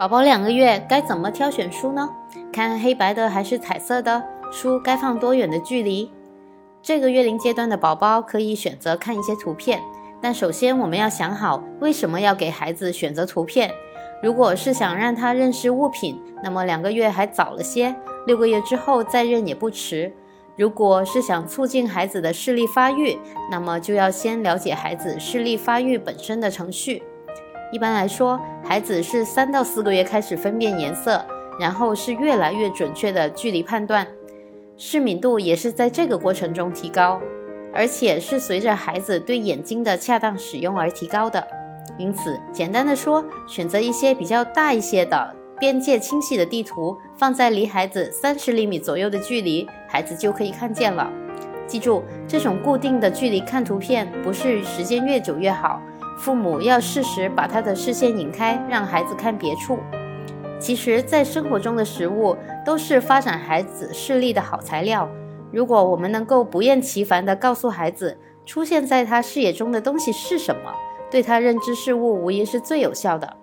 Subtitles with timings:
[0.00, 2.08] 宝宝两个月该怎么挑选书呢？
[2.50, 4.24] 看黑白的还是彩色的？
[4.50, 6.10] 书该放多远的距离？
[6.80, 9.78] 这个月龄阶段的宝宝可以选择看一些图片，
[10.18, 13.70] 但首先我们要想好为什么要给孩子选择图片。
[14.22, 17.94] 如果是想让他认识物品，那么两个月还早了些，
[18.26, 20.10] 六个月之后再认也不迟。
[20.56, 23.18] 如果是想促进孩子的视力发育，
[23.50, 27.02] 那么就要先了解孩子视力发育本身的程序。
[27.72, 31.24] 一般来说，孩子是三到四个月开始分辨颜色，
[31.58, 34.06] 然后是越来越准确的距离判断，
[34.76, 37.20] 视敏度也是在这个过程中提高，
[37.72, 41.46] 而且是随着孩子对眼睛的恰当使用而提高的。
[41.96, 51.08] 因此，简单的说，选择一些比较大一些的、边界清晰的地图，放在离孩子三十厘米左右的距离，孩子就可以看见了。
[51.68, 55.80] 记住，这种固定的距离看图片，不是时间越久越好。
[56.20, 59.78] 父母要适时把他的视线引开，让孩子看别处。
[60.58, 65.08] 其实，在生活中的食物都是发展孩子视力的好材料。
[65.50, 70.70] 如果我们能够不厌其烦地告诉孩子出现在他视野中的东西是什么，
[71.10, 73.36] 对他认知事物无疑是最有效的。